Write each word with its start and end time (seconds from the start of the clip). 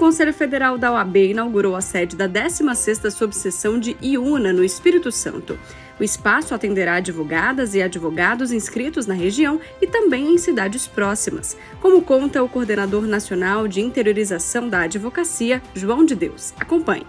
Conselho 0.00 0.32
Federal 0.32 0.78
da 0.78 0.92
OAB 0.92 1.16
inaugurou 1.16 1.76
a 1.76 1.82
sede 1.82 2.16
da 2.16 2.26
16ª 2.26 3.10
subseção 3.10 3.78
de 3.78 3.98
Iuna, 4.00 4.50
no 4.50 4.64
Espírito 4.64 5.12
Santo. 5.12 5.58
O 6.00 6.02
espaço 6.02 6.54
atenderá 6.54 6.94
advogadas 6.94 7.74
e 7.74 7.82
advogados 7.82 8.50
inscritos 8.50 9.06
na 9.06 9.12
região 9.12 9.60
e 9.78 9.86
também 9.86 10.32
em 10.32 10.38
cidades 10.38 10.88
próximas, 10.88 11.54
como 11.82 12.00
conta 12.00 12.42
o 12.42 12.48
coordenador 12.48 13.02
nacional 13.02 13.68
de 13.68 13.82
interiorização 13.82 14.70
da 14.70 14.84
advocacia, 14.84 15.62
João 15.74 16.02
de 16.02 16.14
Deus. 16.14 16.54
Acompanhe. 16.58 17.06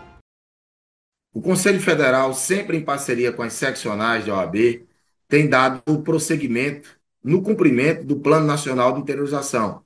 O 1.34 1.41
Conselho 1.41 1.80
Federal, 1.80 2.34
sempre 2.34 2.76
em 2.76 2.84
parceria 2.84 3.32
com 3.32 3.41
as 3.41 3.54
seccionais 3.54 4.26
da 4.26 4.35
OAB, 4.35 4.85
tem 5.30 5.48
dado 5.48 5.82
prosseguimento 6.04 6.90
no 7.23 7.41
cumprimento 7.41 8.04
do 8.04 8.18
Plano 8.18 8.46
Nacional 8.46 8.91
de 8.91 8.99
Interiorização, 8.99 9.82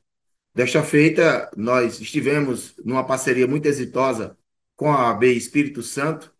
Desta 0.55 0.81
feita, 0.81 1.51
nós 1.57 1.99
estivemos 1.99 2.75
numa 2.85 3.05
parceria 3.05 3.45
muito 3.45 3.65
exitosa 3.65 4.37
com 4.77 4.89
a 4.89 5.09
AB 5.09 5.33
Espírito 5.33 5.83
Santo 5.83 6.33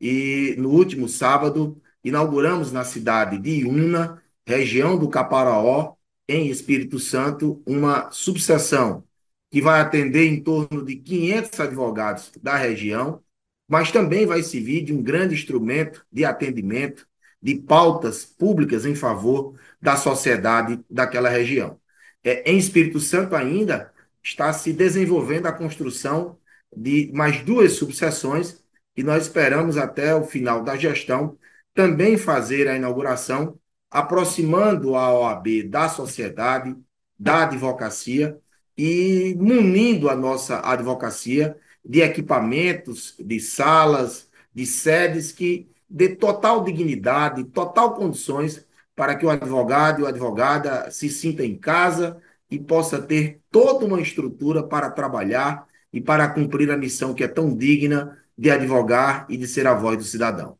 e 0.00 0.54
no 0.58 0.70
último 0.70 1.08
sábado 1.08 1.82
inauguramos 2.04 2.70
na 2.70 2.84
cidade 2.84 3.36
de 3.36 3.62
Iuna, 3.62 4.22
região 4.46 4.96
do 4.96 5.08
Caparaó, 5.08 5.96
em 6.28 6.48
Espírito 6.48 7.00
Santo, 7.00 7.60
uma 7.66 8.08
subseção 8.12 9.02
que 9.50 9.60
vai 9.60 9.80
atender 9.80 10.26
em 10.26 10.40
torno 10.40 10.84
de 10.84 10.94
500 10.94 11.58
advogados 11.58 12.30
da 12.40 12.56
região, 12.56 13.20
mas 13.66 13.90
também 13.90 14.24
vai 14.24 14.40
servir 14.44 14.84
de 14.84 14.92
um 14.92 15.02
grande 15.02 15.34
instrumento 15.34 16.06
de 16.12 16.24
atendimento 16.24 17.08
de 17.42 17.56
pautas 17.56 18.24
públicas 18.24 18.86
em 18.86 18.94
favor 18.94 19.58
da 19.82 19.96
sociedade 19.96 20.78
daquela 20.88 21.28
região 21.28 21.76
é, 22.24 22.50
em 22.50 22.58
Espírito 22.58 23.00
Santo 23.00 23.34
ainda 23.34 23.92
está 24.22 24.52
se 24.52 24.72
desenvolvendo 24.72 25.46
a 25.46 25.52
construção 25.52 26.38
de 26.76 27.10
mais 27.14 27.42
duas 27.42 27.72
subseções 27.74 28.62
e 28.96 29.02
nós 29.02 29.24
esperamos 29.24 29.76
até 29.76 30.14
o 30.14 30.24
final 30.24 30.62
da 30.62 30.76
gestão 30.76 31.38
também 31.72 32.16
fazer 32.18 32.68
a 32.68 32.76
inauguração, 32.76 33.58
aproximando 33.90 34.96
a 34.96 35.12
OAB 35.12 35.62
da 35.68 35.88
sociedade, 35.88 36.76
da 37.18 37.44
advocacia 37.44 38.38
e 38.76 39.34
munindo 39.38 40.10
a 40.10 40.16
nossa 40.16 40.60
advocacia 40.68 41.56
de 41.84 42.00
equipamentos, 42.00 43.14
de 43.18 43.40
salas, 43.40 44.28
de 44.54 44.66
sedes 44.66 45.32
que 45.32 45.70
dê 45.88 46.14
total 46.16 46.64
dignidade, 46.64 47.44
total 47.44 47.94
condições 47.94 48.66
para 48.98 49.14
que 49.16 49.24
o 49.24 49.30
advogado 49.30 50.02
e 50.02 50.06
a 50.06 50.08
advogada 50.08 50.90
se 50.90 51.08
sinta 51.08 51.44
em 51.44 51.56
casa 51.56 52.20
e 52.50 52.58
possa 52.58 53.00
ter 53.00 53.40
toda 53.50 53.86
uma 53.86 54.00
estrutura 54.00 54.60
para 54.64 54.90
trabalhar 54.90 55.68
e 55.92 56.00
para 56.00 56.28
cumprir 56.28 56.68
a 56.72 56.76
missão 56.76 57.14
que 57.14 57.22
é 57.22 57.28
tão 57.28 57.56
digna 57.56 58.18
de 58.36 58.50
advogar 58.50 59.24
e 59.30 59.36
de 59.36 59.46
ser 59.46 59.68
a 59.68 59.74
voz 59.74 59.98
do 59.98 60.04
cidadão. 60.04 60.57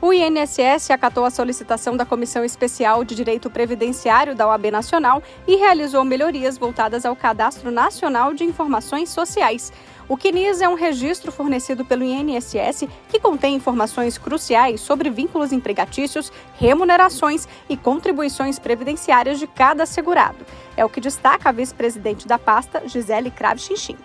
O 0.00 0.12
INSS 0.12 0.90
acatou 0.90 1.24
a 1.24 1.30
solicitação 1.30 1.96
da 1.96 2.04
Comissão 2.04 2.44
Especial 2.44 3.02
de 3.02 3.14
Direito 3.14 3.48
Previdenciário 3.48 4.34
da 4.34 4.46
OAB 4.46 4.70
Nacional 4.70 5.22
e 5.48 5.56
realizou 5.56 6.04
melhorias 6.04 6.58
voltadas 6.58 7.06
ao 7.06 7.16
Cadastro 7.16 7.70
Nacional 7.70 8.34
de 8.34 8.44
Informações 8.44 9.08
Sociais. 9.08 9.72
O 10.06 10.16
CNIS 10.16 10.60
é 10.60 10.68
um 10.68 10.74
registro 10.74 11.32
fornecido 11.32 11.82
pelo 11.82 12.04
INSS 12.04 12.86
que 13.08 13.18
contém 13.18 13.56
informações 13.56 14.18
cruciais 14.18 14.82
sobre 14.82 15.08
vínculos 15.08 15.50
empregatícios, 15.50 16.30
remunerações 16.58 17.48
e 17.66 17.74
contribuições 17.74 18.58
previdenciárias 18.58 19.38
de 19.38 19.46
cada 19.46 19.86
segurado. 19.86 20.44
É 20.76 20.84
o 20.84 20.90
que 20.90 21.00
destaca 21.00 21.48
a 21.48 21.52
vice-presidente 21.52 22.28
da 22.28 22.38
pasta, 22.38 22.86
Gisele 22.86 23.30
Kravchinchim. 23.30 23.96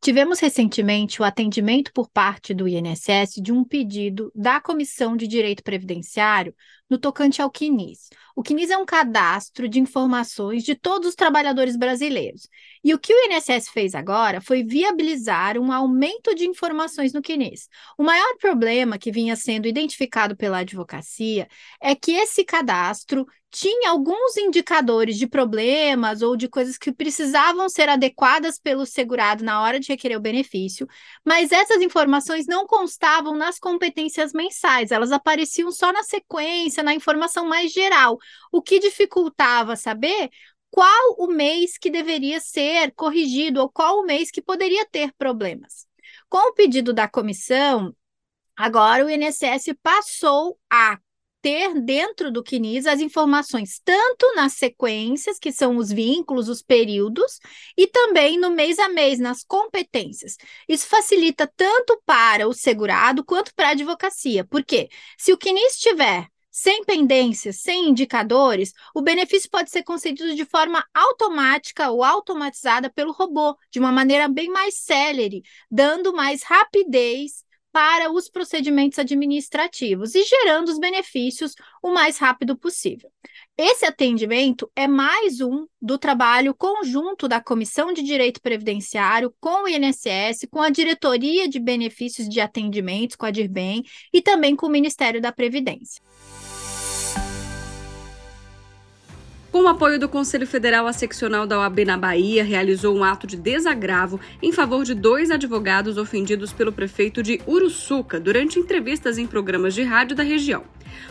Tivemos 0.00 0.40
recentemente 0.40 1.20
o 1.20 1.24
atendimento 1.24 1.92
por 1.92 2.08
parte 2.08 2.54
do 2.54 2.66
INSS 2.66 3.34
de 3.42 3.52
um 3.52 3.62
pedido 3.62 4.32
da 4.34 4.58
Comissão 4.58 5.14
de 5.14 5.26
Direito 5.26 5.62
Previdenciário 5.62 6.54
no 6.90 6.98
tocante 6.98 7.40
ao 7.40 7.50
CNIS. 7.50 8.10
O 8.34 8.42
CNIS 8.42 8.70
é 8.70 8.76
um 8.76 8.84
cadastro 8.84 9.68
de 9.68 9.78
informações 9.78 10.64
de 10.64 10.74
todos 10.74 11.10
os 11.10 11.14
trabalhadores 11.14 11.76
brasileiros. 11.76 12.48
E 12.82 12.92
o 12.92 12.98
que 12.98 13.14
o 13.14 13.26
INSS 13.26 13.68
fez 13.68 13.94
agora 13.94 14.40
foi 14.40 14.64
viabilizar 14.64 15.56
um 15.56 15.70
aumento 15.72 16.34
de 16.34 16.46
informações 16.46 17.12
no 17.12 17.22
CNIS. 17.22 17.68
O 17.96 18.02
maior 18.02 18.36
problema 18.38 18.98
que 18.98 19.12
vinha 19.12 19.36
sendo 19.36 19.68
identificado 19.68 20.36
pela 20.36 20.58
advocacia 20.58 21.46
é 21.80 21.94
que 21.94 22.12
esse 22.12 22.44
cadastro 22.44 23.26
tinha 23.50 23.90
alguns 23.90 24.36
indicadores 24.36 25.16
de 25.18 25.26
problemas 25.26 26.22
ou 26.22 26.36
de 26.36 26.48
coisas 26.48 26.78
que 26.78 26.92
precisavam 26.92 27.68
ser 27.68 27.88
adequadas 27.88 28.58
pelo 28.58 28.86
segurado 28.86 29.44
na 29.44 29.60
hora 29.60 29.80
de 29.80 29.88
requerer 29.88 30.16
o 30.16 30.20
benefício, 30.20 30.86
mas 31.24 31.50
essas 31.50 31.82
informações 31.82 32.46
não 32.46 32.64
constavam 32.66 33.36
nas 33.36 33.58
competências 33.58 34.32
mensais, 34.32 34.92
elas 34.92 35.10
apareciam 35.10 35.72
só 35.72 35.92
na 35.92 36.04
sequência, 36.04 36.79
na 36.82 36.94
informação 36.94 37.46
mais 37.46 37.72
geral, 37.72 38.18
o 38.52 38.62
que 38.62 38.78
dificultava 38.78 39.76
saber 39.76 40.30
qual 40.70 41.16
o 41.18 41.26
mês 41.26 41.76
que 41.76 41.90
deveria 41.90 42.40
ser 42.40 42.92
corrigido 42.94 43.60
ou 43.60 43.68
qual 43.68 43.98
o 43.98 44.06
mês 44.06 44.30
que 44.30 44.40
poderia 44.40 44.86
ter 44.86 45.12
problemas. 45.18 45.86
Com 46.28 46.50
o 46.50 46.54
pedido 46.54 46.92
da 46.92 47.08
comissão, 47.08 47.94
agora 48.56 49.04
o 49.04 49.10
INSS 49.10 49.74
passou 49.82 50.58
a 50.70 50.98
ter 51.42 51.80
dentro 51.80 52.30
do 52.30 52.42
CNIS 52.42 52.86
as 52.86 53.00
informações 53.00 53.80
tanto 53.84 54.34
nas 54.34 54.54
sequências, 54.54 55.38
que 55.38 55.50
são 55.52 55.76
os 55.76 55.90
vínculos, 55.90 56.48
os 56.48 56.62
períodos, 56.62 57.40
e 57.76 57.86
também 57.86 58.38
no 58.38 58.50
mês 58.50 58.78
a 58.78 58.88
mês, 58.88 59.18
nas 59.18 59.42
competências. 59.42 60.36
Isso 60.68 60.86
facilita 60.86 61.50
tanto 61.56 62.00
para 62.04 62.46
o 62.46 62.52
segurado 62.52 63.24
quanto 63.24 63.54
para 63.54 63.68
a 63.68 63.72
advocacia, 63.72 64.44
porque 64.44 64.88
se 65.18 65.32
o 65.32 65.38
CNIS 65.38 65.78
tiver 65.78 66.28
sem 66.62 66.84
pendências, 66.84 67.56
sem 67.56 67.88
indicadores, 67.88 68.74
o 68.94 69.00
benefício 69.00 69.48
pode 69.48 69.70
ser 69.70 69.82
concedido 69.82 70.34
de 70.34 70.44
forma 70.44 70.84
automática 70.92 71.90
ou 71.90 72.04
automatizada 72.04 72.90
pelo 72.90 73.12
robô, 73.12 73.56
de 73.70 73.78
uma 73.78 73.90
maneira 73.90 74.28
bem 74.28 74.50
mais 74.50 74.74
célere, 74.74 75.42
dando 75.70 76.12
mais 76.12 76.42
rapidez 76.42 77.42
para 77.72 78.12
os 78.12 78.28
procedimentos 78.28 78.98
administrativos 78.98 80.14
e 80.14 80.22
gerando 80.22 80.68
os 80.68 80.78
benefícios 80.78 81.54
o 81.82 81.90
mais 81.90 82.18
rápido 82.18 82.54
possível. 82.54 83.10
Esse 83.56 83.86
atendimento 83.86 84.70
é 84.76 84.86
mais 84.86 85.40
um 85.40 85.66
do 85.80 85.96
trabalho 85.96 86.54
conjunto 86.54 87.26
da 87.26 87.40
Comissão 87.40 87.90
de 87.90 88.02
Direito 88.02 88.40
Previdenciário 88.42 89.34
com 89.40 89.64
o 89.64 89.68
INSS, 89.68 90.46
com 90.50 90.60
a 90.60 90.68
Diretoria 90.68 91.48
de 91.48 91.58
Benefícios 91.58 92.28
de 92.28 92.38
Atendimentos, 92.38 93.16
com 93.16 93.24
a 93.24 93.30
DIRBEM, 93.30 93.82
e 94.12 94.20
também 94.20 94.54
com 94.54 94.66
o 94.66 94.70
Ministério 94.70 95.22
da 95.22 95.32
Previdência. 95.32 96.02
Com 99.50 99.64
o 99.64 99.66
apoio 99.66 99.98
do 99.98 100.08
Conselho 100.08 100.46
Federal, 100.46 100.86
a 100.86 100.92
seccional 100.92 101.44
da 101.44 101.58
OAB 101.58 101.80
na 101.84 101.96
Bahia 101.96 102.44
realizou 102.44 102.96
um 102.96 103.02
ato 103.02 103.26
de 103.26 103.36
desagravo 103.36 104.20
em 104.40 104.52
favor 104.52 104.84
de 104.84 104.94
dois 104.94 105.28
advogados 105.28 105.98
ofendidos 105.98 106.52
pelo 106.52 106.72
prefeito 106.72 107.20
de 107.20 107.42
Uruçuca 107.48 108.20
durante 108.20 108.60
entrevistas 108.60 109.18
em 109.18 109.26
programas 109.26 109.74
de 109.74 109.82
rádio 109.82 110.14
da 110.14 110.22
região. 110.22 110.62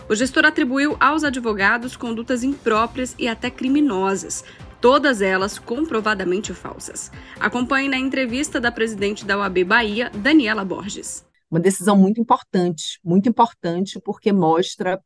O 0.07 0.15
gestor 0.15 0.45
atribuiu 0.45 0.95
aos 1.01 1.25
advogados 1.25 1.97
condutas 1.97 2.41
impróprias 2.41 3.13
e 3.19 3.27
até 3.27 3.49
criminosas, 3.49 4.45
todas 4.79 5.21
elas 5.21 5.59
comprovadamente 5.59 6.53
falsas. 6.53 7.11
Acompanhe 7.41 7.89
na 7.89 7.97
entrevista 7.97 8.57
da 8.57 8.71
presidente 8.71 9.25
da 9.25 9.37
OAB 9.37 9.65
Bahia, 9.65 10.09
Daniela 10.15 10.63
Borges. 10.63 11.25
Uma 11.51 11.59
decisão 11.59 11.97
muito 11.97 12.21
importante, 12.21 13.01
muito 13.03 13.27
importante 13.27 13.99
porque 13.99 14.31
mostra 14.31 14.97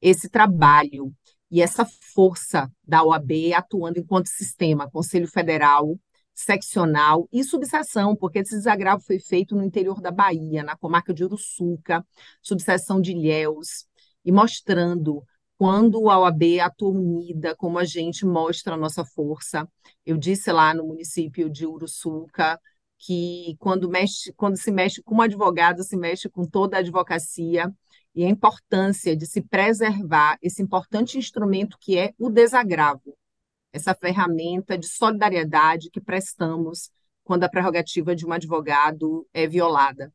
esse 0.00 0.30
trabalho 0.30 1.12
e 1.50 1.62
essa 1.62 1.84
força 2.14 2.70
da 2.86 3.02
OAB 3.02 3.52
atuando 3.54 3.98
enquanto 3.98 4.28
sistema, 4.28 4.90
Conselho 4.90 5.26
Federal, 5.26 5.98
seccional 6.34 7.28
e 7.32 7.42
subseção, 7.42 8.14
porque 8.14 8.38
esse 8.38 8.54
desagravo 8.54 9.02
foi 9.02 9.18
feito 9.18 9.56
no 9.56 9.64
interior 9.64 10.00
da 10.00 10.10
Bahia, 10.10 10.62
na 10.62 10.76
comarca 10.76 11.12
de 11.12 11.24
Uruçuca, 11.24 12.06
subseção 12.40 13.00
de 13.00 13.12
Ilhéus, 13.12 13.86
e 14.24 14.30
mostrando 14.30 15.24
quando 15.56 16.08
a 16.08 16.20
OAB 16.20 16.60
atua 16.60 16.90
unida, 16.90 17.56
como 17.56 17.78
a 17.78 17.84
gente 17.84 18.24
mostra 18.24 18.74
a 18.74 18.76
nossa 18.76 19.04
força. 19.04 19.68
Eu 20.06 20.16
disse 20.16 20.52
lá 20.52 20.72
no 20.72 20.86
município 20.86 21.50
de 21.50 21.66
Uruçuca, 21.66 22.60
que 22.98 23.56
quando, 23.58 23.88
mexe, 23.88 24.32
quando 24.34 24.56
se 24.56 24.70
mexe 24.70 25.02
com 25.02 25.16
um 25.16 25.22
advogado, 25.22 25.82
se 25.82 25.96
mexe 25.96 26.28
com 26.28 26.44
toda 26.44 26.76
a 26.76 26.80
advocacia, 26.80 27.72
e 28.18 28.24
a 28.24 28.28
importância 28.28 29.16
de 29.16 29.26
se 29.26 29.40
preservar 29.40 30.36
esse 30.42 30.60
importante 30.60 31.16
instrumento 31.16 31.78
que 31.80 31.96
é 31.96 32.12
o 32.18 32.28
desagravo, 32.28 33.16
essa 33.72 33.94
ferramenta 33.94 34.76
de 34.76 34.88
solidariedade 34.88 35.88
que 35.88 36.00
prestamos 36.00 36.90
quando 37.22 37.44
a 37.44 37.48
prerrogativa 37.48 38.16
de 38.16 38.26
um 38.26 38.32
advogado 38.32 39.24
é 39.32 39.46
violada. 39.46 40.12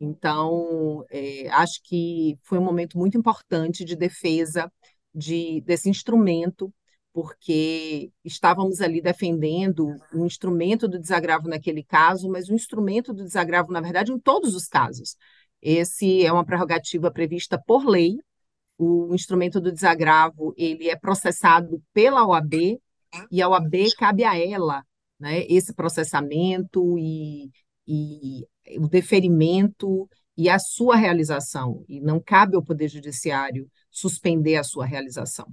Então, 0.00 1.04
é, 1.08 1.48
acho 1.50 1.80
que 1.84 2.36
foi 2.42 2.58
um 2.58 2.64
momento 2.64 2.98
muito 2.98 3.16
importante 3.16 3.84
de 3.84 3.94
defesa 3.94 4.68
de, 5.14 5.60
desse 5.60 5.88
instrumento, 5.88 6.74
porque 7.12 8.10
estávamos 8.24 8.80
ali 8.80 9.00
defendendo 9.00 9.94
o 10.12 10.22
um 10.22 10.26
instrumento 10.26 10.88
do 10.88 10.98
desagravo 10.98 11.48
naquele 11.48 11.84
caso, 11.84 12.28
mas 12.28 12.48
o 12.48 12.52
um 12.52 12.56
instrumento 12.56 13.14
do 13.14 13.22
desagravo, 13.22 13.70
na 13.70 13.80
verdade, 13.80 14.10
em 14.10 14.18
todos 14.18 14.52
os 14.56 14.66
casos. 14.66 15.16
Esse 15.68 16.24
é 16.24 16.32
uma 16.32 16.44
prerrogativa 16.44 17.10
prevista 17.10 17.60
por 17.60 17.84
lei. 17.84 18.18
O 18.78 19.12
instrumento 19.12 19.60
do 19.60 19.72
desagravo 19.72 20.54
ele 20.56 20.88
é 20.88 20.94
processado 20.94 21.82
pela 21.92 22.24
OAB 22.24 22.78
e 23.32 23.42
a 23.42 23.48
OAB 23.48 23.74
cabe 23.98 24.22
a 24.22 24.38
ela 24.38 24.84
né, 25.18 25.44
esse 25.48 25.74
processamento 25.74 26.96
e, 26.96 27.50
e 27.84 28.46
o 28.78 28.86
deferimento 28.86 30.08
e 30.36 30.48
a 30.48 30.60
sua 30.60 30.94
realização. 30.94 31.84
E 31.88 32.00
não 32.00 32.20
cabe 32.20 32.54
ao 32.54 32.62
Poder 32.62 32.86
Judiciário 32.86 33.68
suspender 33.90 34.54
a 34.54 34.62
sua 34.62 34.86
realização. 34.86 35.48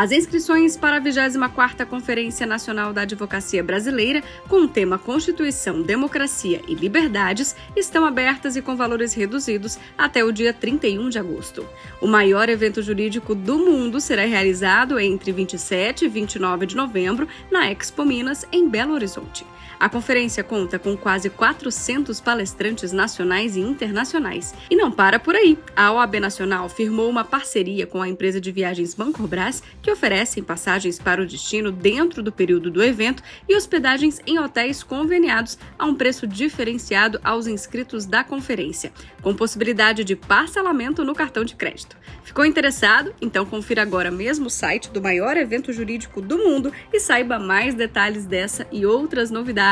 As 0.00 0.12
inscrições 0.12 0.78
para 0.78 0.96
a 0.96 1.00
24ª 1.02 1.84
Conferência 1.84 2.46
Nacional 2.46 2.90
da 2.90 3.02
Advocacia 3.02 3.62
Brasileira, 3.62 4.24
com 4.48 4.62
o 4.62 4.66
tema 4.66 4.96
Constituição, 4.96 5.82
Democracia 5.82 6.62
e 6.66 6.74
Liberdades, 6.74 7.54
estão 7.76 8.06
abertas 8.06 8.56
e 8.56 8.62
com 8.62 8.74
valores 8.74 9.12
reduzidos 9.12 9.78
até 9.98 10.24
o 10.24 10.32
dia 10.32 10.54
31 10.54 11.10
de 11.10 11.18
agosto. 11.18 11.66
O 12.00 12.06
maior 12.06 12.48
evento 12.48 12.80
jurídico 12.80 13.34
do 13.34 13.58
mundo 13.58 14.00
será 14.00 14.24
realizado 14.24 14.98
entre 14.98 15.32
27 15.32 16.06
e 16.06 16.08
29 16.08 16.64
de 16.64 16.76
novembro 16.76 17.28
na 17.50 17.70
Expo 17.70 18.02
Minas, 18.02 18.46
em 18.50 18.66
Belo 18.70 18.94
Horizonte. 18.94 19.44
A 19.80 19.88
conferência 19.88 20.44
conta 20.44 20.78
com 20.78 20.94
quase 20.94 21.30
400 21.30 22.20
palestrantes 22.20 22.92
nacionais 22.92 23.56
e 23.56 23.60
internacionais. 23.60 24.54
E 24.68 24.76
não 24.76 24.92
para 24.92 25.18
por 25.18 25.34
aí. 25.34 25.58
A 25.74 25.90
OAB 25.90 26.20
Nacional 26.20 26.68
firmou 26.68 27.08
uma 27.08 27.24
parceria 27.24 27.86
com 27.86 28.02
a 28.02 28.08
empresa 28.08 28.38
de 28.38 28.52
viagens 28.52 28.94
Bancobras, 28.94 29.62
que 29.80 29.90
oferecem 29.90 30.42
passagens 30.42 30.98
para 30.98 31.22
o 31.22 31.26
destino 31.26 31.72
dentro 31.72 32.22
do 32.22 32.30
período 32.30 32.70
do 32.70 32.84
evento 32.84 33.22
e 33.48 33.56
hospedagens 33.56 34.20
em 34.26 34.38
hotéis 34.38 34.82
conveniados 34.82 35.58
a 35.78 35.86
um 35.86 35.94
preço 35.94 36.26
diferenciado 36.26 37.18
aos 37.24 37.46
inscritos 37.46 38.04
da 38.04 38.22
conferência, 38.22 38.92
com 39.22 39.34
possibilidade 39.34 40.04
de 40.04 40.14
parcelamento 40.14 41.06
no 41.06 41.14
cartão 41.14 41.42
de 41.42 41.54
crédito. 41.54 41.96
Ficou 42.22 42.44
interessado? 42.44 43.14
Então 43.18 43.46
confira 43.46 43.80
agora 43.80 44.10
mesmo 44.10 44.48
o 44.48 44.50
site 44.50 44.90
do 44.90 45.00
maior 45.00 45.38
evento 45.38 45.72
jurídico 45.72 46.20
do 46.20 46.36
mundo 46.36 46.70
e 46.92 47.00
saiba 47.00 47.38
mais 47.38 47.74
detalhes 47.74 48.26
dessa 48.26 48.66
e 48.70 48.84
outras 48.84 49.30
novidades 49.30 49.69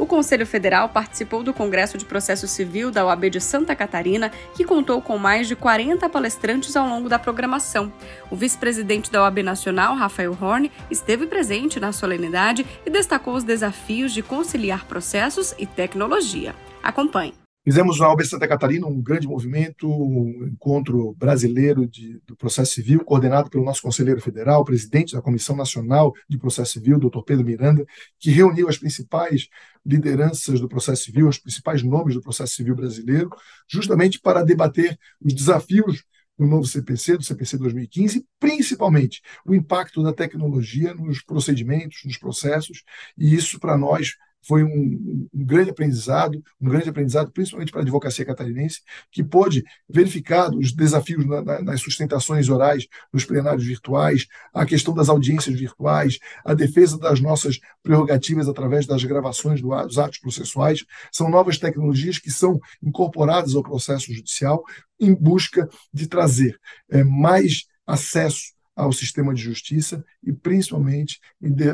O 0.03 0.07
Conselho 0.07 0.45
Federal 0.45 0.89
participou 0.89 1.45
do 1.45 1.55
Congresso 1.55 1.97
de 1.97 2.05
Processo 2.05 2.49
Civil 2.49 2.91
da 2.91 3.07
OAB 3.07 3.31
de 3.31 3.41
Santa 3.41 3.77
Catarina, 3.77 4.33
que 4.53 4.65
contou 4.65 5.01
com 5.01 5.17
mais 5.17 5.47
de 5.47 5.55
40 5.55 6.09
palestrantes 6.09 6.75
ao 6.75 6.89
longo 6.89 7.09
da 7.09 7.21
programação. 7.21 7.93
O 8.29 8.35
vice-presidente 8.35 9.13
da 9.13 9.23
OAB 9.23 9.45
Nacional, 9.45 9.95
Rafael 9.95 10.37
Horn, 10.41 10.73
esteve 10.91 11.29
presente 11.29 11.79
na 11.79 11.93
solenidade 11.93 12.67
e 12.85 12.91
destacou 12.91 13.35
os 13.35 13.45
desafios 13.45 14.13
de 14.13 14.23
conciliar 14.23 14.87
processos 14.87 15.55
e 15.57 15.67
tecnologia. 15.67 16.53
Acompanhe. 16.83 17.42
Fizemos 17.65 18.01
na 18.01 18.13
UB 18.13 18.25
Santa 18.25 18.49
Catarina 18.49 18.89
um 18.89 19.01
grande 19.01 19.29
movimento, 19.29 19.89
um 19.89 20.49
encontro 20.49 21.15
brasileiro 21.15 21.87
de, 21.87 22.21
do 22.27 22.35
processo 22.35 22.73
civil, 22.73 23.05
coordenado 23.05 23.49
pelo 23.49 23.65
nosso 23.65 23.81
conselheiro 23.81 24.21
federal, 24.21 24.65
presidente 24.65 25.13
da 25.15 25.23
Comissão 25.23 25.55
Nacional 25.55 26.13
de 26.29 26.37
Processo 26.39 26.73
Civil, 26.73 26.99
doutor 26.99 27.23
Pedro 27.23 27.45
Miranda, 27.45 27.87
que 28.19 28.33
reuniu 28.33 28.69
as 28.69 28.79
principais 28.79 29.47
lideranças 29.87 30.59
do 30.59 30.69
processo 30.69 31.05
civil, 31.05 31.29
os 31.29 31.39
principais 31.39 31.85
nomes 31.85 32.15
do 32.15 32.21
processo 32.21 32.53
civil 32.53 32.75
brasileiro, 32.75 33.31
justamente 33.69 34.19
para 34.21 34.43
debater 34.43 34.99
os 35.21 35.33
desafios 35.33 36.03
do 36.37 36.47
novo 36.47 36.67
CPC, 36.67 37.17
do 37.17 37.23
CPC 37.23 37.59
2015, 37.59 38.27
principalmente 38.41 39.23
o 39.47 39.55
impacto 39.55 40.03
da 40.03 40.13
tecnologia 40.13 40.95
nos 40.95 41.23
procedimentos, 41.23 42.01
nos 42.05 42.19
processos, 42.19 42.83
e 43.17 43.33
isso 43.33 43.61
para 43.61 43.79
nós 43.79 44.17
foi 44.43 44.65
um, 44.65 45.29
um, 45.33 45.45
grande 45.45 45.71
aprendizado, 45.71 46.43
um 46.61 46.69
grande 46.69 46.89
aprendizado 46.89 47.31
principalmente 47.31 47.71
para 47.71 47.81
a 47.81 47.85
advocacia 47.85 48.25
catarinense, 48.25 48.81
que 49.11 49.23
pôde 49.23 49.65
verificar 49.89 50.51
os 50.55 50.73
desafios 50.73 51.25
na, 51.27 51.43
na, 51.43 51.63
nas 51.63 51.81
sustentações 51.81 52.49
orais, 52.49 52.87
nos 53.13 53.25
plenários 53.25 53.65
virtuais, 53.65 54.27
a 54.53 54.67
questão 54.67 54.93
das 54.95 55.09
audiências 55.09 55.59
virtuais, 55.59 56.19
a 56.45 56.55
defesa 56.55 56.99
das 56.99 57.21
nossas 57.21 57.59
prerrogativas 57.83 58.49
através 58.49 58.87
das 58.87 59.05
gravações 59.05 59.61
do, 59.61 59.69
dos 59.87 59.99
atos 59.99 60.19
processuais. 60.19 60.85
São 61.11 61.31
novas 61.31 61.59
tecnologias 61.59 62.19
que 62.19 62.31
são 62.31 62.61
incorporadas 62.83 63.55
ao 63.55 63.63
processo 63.63 64.13
judicial 64.13 64.63
em 64.99 65.15
busca 65.15 65.69
de 65.93 66.07
trazer 66.07 66.59
é, 66.91 67.03
mais 67.03 67.65
acesso 67.87 68.53
ao 68.75 68.93
sistema 68.93 69.35
de 69.35 69.43
justiça 69.43 70.05
e, 70.23 70.33
principalmente, 70.33 71.21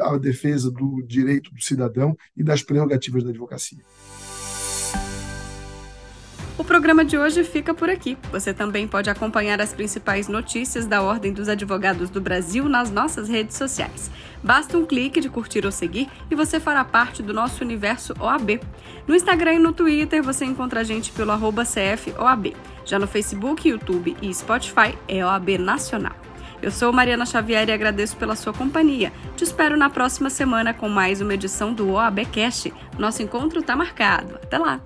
à 0.03 0.17
defesa 0.19 0.71
do 0.71 1.03
direito 1.07 1.53
do 1.53 1.63
cidadão 1.63 2.17
e 2.37 2.43
das 2.43 2.63
prerrogativas 2.63 3.23
da 3.23 3.31
advocacia. 3.31 3.83
O 6.59 6.65
programa 6.65 7.05
de 7.05 7.17
hoje 7.17 7.45
fica 7.45 7.73
por 7.73 7.89
aqui. 7.89 8.19
Você 8.33 8.53
também 8.53 8.89
pode 8.89 9.09
acompanhar 9.09 9.61
as 9.61 9.73
principais 9.73 10.27
notícias 10.27 10.87
da 10.87 11.01
Ordem 11.01 11.33
dos 11.33 11.49
Advogados 11.49 12.11
do 12.11 12.21
Brasil 12.21 12.69
nas 12.69 12.91
nossas 12.91 13.29
redes 13.29 13.57
sociais. 13.57 14.11
Basta 14.43 14.77
um 14.77 14.85
clique 14.85 15.21
de 15.21 15.29
curtir 15.29 15.65
ou 15.65 15.71
seguir 15.71 16.09
e 16.29 16.35
você 16.35 16.59
fará 16.59 16.85
parte 16.85 17.23
do 17.23 17.33
nosso 17.33 17.63
universo 17.63 18.13
OAB. 18.19 18.61
No 19.07 19.15
Instagram 19.15 19.55
e 19.55 19.59
no 19.61 19.73
Twitter 19.73 20.21
você 20.21 20.45
encontra 20.45 20.81
a 20.81 20.85
gente 20.85 21.13
pelo 21.13 21.33
CFOAB. 21.33 22.57
Já 22.85 22.99
no 22.99 23.07
Facebook, 23.07 23.69
YouTube 23.69 24.17
e 24.21 24.35
Spotify 24.35 24.99
é 25.07 25.25
OAB 25.25 25.59
Nacional. 25.59 26.28
Eu 26.61 26.71
sou 26.71 26.93
Mariana 26.93 27.25
Xavier 27.25 27.69
e 27.69 27.73
agradeço 27.73 28.17
pela 28.17 28.35
sua 28.35 28.53
companhia. 28.53 29.13
Te 29.37 29.45
espero 29.45 29.77
na 29.77 29.89
próxima 29.89 30.29
semana 30.29 30.75
com 30.75 30.89
mais 30.89 31.21
uma 31.21 31.35
edição 31.35 31.73
do 31.73 31.93
OABcast. 31.93 32.73
Nosso 32.99 33.23
encontro 33.23 33.61
está 33.61 33.77
marcado. 33.77 34.35
Até 34.43 34.59
lá! 34.59 34.81